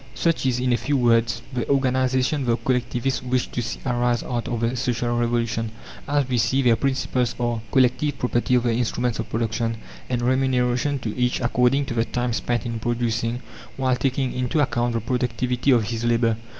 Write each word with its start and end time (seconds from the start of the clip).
Such 0.15 0.47
is, 0.47 0.59
in 0.59 0.73
a 0.73 0.77
few 0.77 0.97
words, 0.97 1.43
the 1.53 1.69
organization 1.69 2.43
the 2.45 2.57
collectivists 2.57 3.21
wish 3.21 3.45
to 3.51 3.61
see 3.61 3.79
arise 3.85 4.23
out 4.23 4.47
of 4.47 4.61
the 4.61 4.75
Social 4.75 5.15
Revolution. 5.15 5.69
As 6.07 6.27
we 6.27 6.39
see, 6.39 6.63
their 6.63 6.75
principles 6.75 7.35
are: 7.39 7.61
Collective 7.71 8.17
property 8.17 8.55
of 8.55 8.63
the 8.63 8.73
instruments 8.73 9.19
of 9.19 9.29
production, 9.29 9.77
and 10.09 10.23
remuneration 10.23 10.97
to 10.97 11.15
each 11.15 11.39
according 11.39 11.85
to 11.85 11.93
the 11.93 12.05
time 12.05 12.33
spent 12.33 12.65
in 12.65 12.79
producing, 12.79 13.43
while 13.77 13.95
taking 13.95 14.33
into 14.33 14.59
account 14.59 14.93
the 14.95 15.01
productivity 15.01 15.69
of 15.69 15.83
his 15.83 16.03
labour. 16.03 16.35